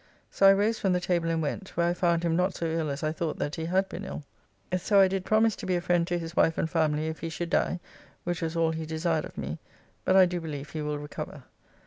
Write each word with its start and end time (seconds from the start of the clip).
So 0.31 0.47
I 0.47 0.53
rose 0.53 0.79
from 0.79 0.93
the 0.93 0.99
table 0.99 1.29
and 1.29 1.43
went, 1.43 1.77
where 1.77 1.87
I 1.87 1.93
found 1.93 2.23
him 2.23 2.35
not 2.35 2.55
so 2.55 2.65
ill 2.65 2.89
as 2.89 3.03
I 3.03 3.11
thought 3.11 3.37
that 3.37 3.53
he 3.53 3.65
had 3.65 3.87
been 3.87 4.03
ill. 4.03 4.23
So 4.75 4.99
I 4.99 5.07
did 5.07 5.23
promise 5.25 5.55
to 5.57 5.67
be 5.67 5.75
a 5.75 5.79
friend 5.81 6.07
to 6.07 6.17
his 6.17 6.35
wife 6.35 6.57
and 6.57 6.67
family 6.67 7.05
if 7.05 7.19
he 7.19 7.29
should 7.29 7.51
die, 7.51 7.79
which 8.23 8.41
was 8.41 8.55
all 8.55 8.71
he 8.71 8.87
desired 8.87 9.25
of 9.25 9.37
me, 9.37 9.59
but 10.03 10.15
I 10.15 10.25
do 10.25 10.41
believe 10.41 10.71
he 10.71 10.81
will 10.81 10.97
recover. 10.97 11.43